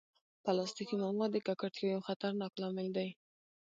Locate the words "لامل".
2.61-2.87